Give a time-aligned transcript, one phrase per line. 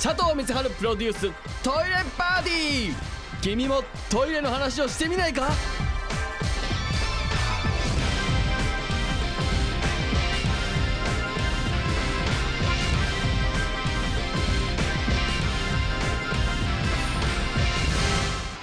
[0.00, 1.22] 佐藤光晴プロデュース
[1.60, 2.94] トイレパーティー。
[3.42, 5.48] 君もトイレの話をしてみないか？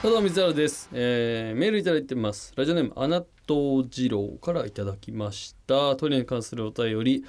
[0.00, 2.52] 佐藤光晴です、えーメールいただいてます。
[2.54, 5.96] ラジオネームアナト二郎からいただきました。
[5.96, 7.24] トイレに関するお便り、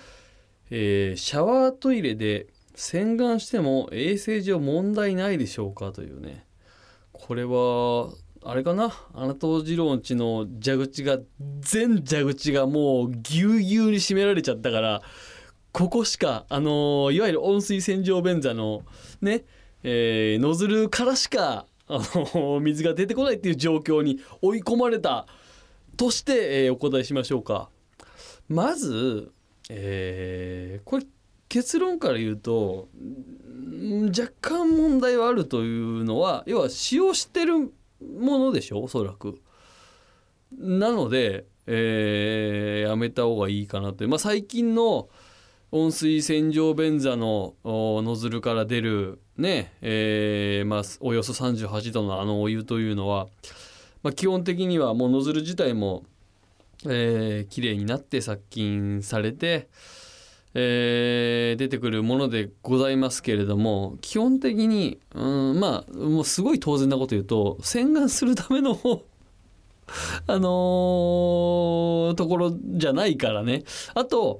[0.70, 2.45] えーシャワートイレで
[2.80, 6.45] 洗顔しても衛生上問題ないでしょうかというね
[7.12, 8.13] これは
[8.44, 8.94] あれかな？
[9.16, 11.17] アナト二郎んちの蛇口が
[11.59, 15.02] 全蛇口がもうぎゅうぎゅうに締められちゃったから
[15.72, 18.84] ここしかあのいわゆる温水洗浄便座の
[19.22, 19.44] ね、
[19.81, 25.25] えーノズルからしかあの水が出てこないっていう状況に追い込まれた
[25.97, 27.69] として、えーお答えしましょうか。
[28.47, 29.31] まず、
[29.69, 31.06] えーこれ
[31.50, 32.90] 結論から言うと
[34.17, 39.42] 若干問題はあるというのは要は使用してるものでしょおそらく。
[40.58, 45.09] なので、えーやめた方がいいかなという、まあ、最近の
[45.72, 53.28] 温水洗浄便座のノズルから出るねえーまあ、およそ38度のあのお湯というのは、
[54.02, 56.03] まあ、基本的にはもうノズル自体も、
[56.86, 59.68] えー、綺麗になって殺菌されて、
[60.59, 68.75] えー出てくるものでございますけれども基本的にうんまあもうすごい当然なこと言うと洗顔するための
[70.25, 73.63] あのーところじゃないからね。
[73.94, 74.39] あと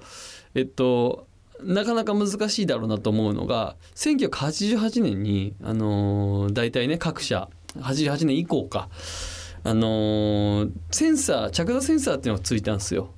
[0.56, 1.28] えっと
[1.64, 8.90] なかなか難しいだろうなと思うのが1988年にあのー大体ね各社88年以降か
[9.64, 13.10] あのーセンサー着座センサーっていうのがついたんですよ。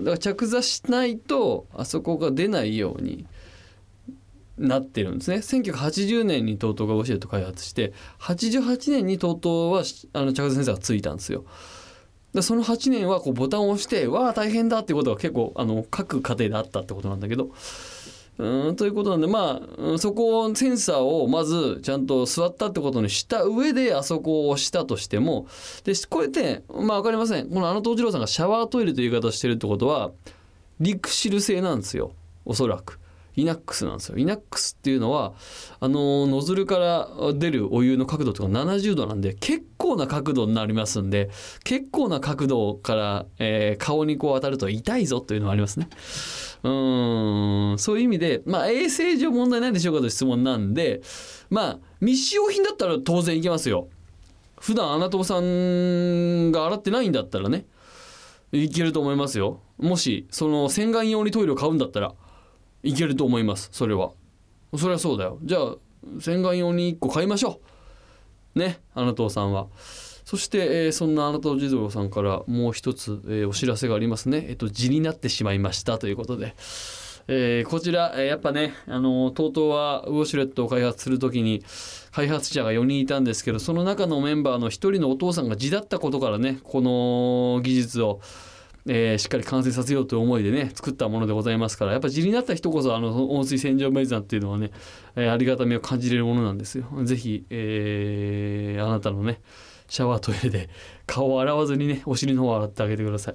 [0.00, 3.26] だから着座しないとあそこが出ないように
[4.58, 5.38] なってるんですね。
[5.38, 11.44] 1980年に TOTO がウォシュレット開発して88年に TOTO はあの着座センサーがついたんですよ。
[12.34, 17.50] でその8年はこうボタンを押してわあ大変だっていうことが結構あの各家庭であったってことなんだけど
[18.40, 19.60] うんということなんでま
[19.94, 25.46] あそこをセンサーをまずちゃんと座ったってことにした上であそこを押したとしても
[25.84, 30.10] でこれってまあ分かりませんこのあの東次郎さんがシャワートイレという言い方してるってことは
[30.80, 32.12] リクシル製なんですよ
[32.46, 32.98] おそらく。
[33.36, 34.18] イナックスなんですよ。
[34.18, 35.34] イナックスっていうのは
[35.78, 41.30] あのノズルから出るお湯の角度とか70度なんで結構な角度になりますんで
[41.64, 45.88] 結構な角度から、えー顔にこう当たると痛いぞというのはありますね。
[46.62, 46.68] う
[47.74, 51.00] んそういう意味で、まあ、衛生上問題ないでしょうかという質問なんで
[51.48, 53.88] まあ未使用品だったら当然いけますよ。
[54.60, 57.64] 普段アナトーさんが洗ってないんだったらね
[58.52, 59.60] いけると思いますよ。
[59.78, 62.12] もしその洗顔用にトイレを買うんだったら
[62.82, 64.10] いけると思いますそれは
[64.76, 65.76] それはそうだよじゃあ
[66.20, 67.69] 洗顔用に1個買いましょう
[68.54, 69.68] ねあなたさんは。
[70.24, 74.46] そして、えーそんなあなた児童さんからもう一つ、えーお知らせがありますね。
[74.48, 75.98] えっと字になってしまいました。
[75.98, 76.54] ということで。
[77.26, 81.64] えーこちら、やっぱね、あの TOTO はウォシュレットを開発するときに
[82.12, 88.20] 開発者が4人いたんですけどその中のメンバーの1人のお父さんが字だったことからねこの技術を、
[88.86, 94.70] えーしっかり完成させようという思いでね作ったものでございますからやっぱ字になった人こそあの温水洗浄メイザンっていうのはね、
[95.16, 96.86] えーありがたみを感じれるものなんですよ。
[97.04, 99.40] ぜひ、えーあなたのね
[99.88, 100.70] シャワートイレで
[101.06, 103.34] 顔を洗わずにねお尻の方を洗ってあげてください。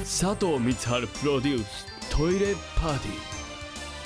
[0.00, 3.16] 佐藤光晴プロデューストイレパーティー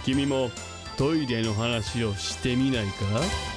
[0.04, 0.50] 君も
[0.96, 3.55] トイレの話をしてみないか？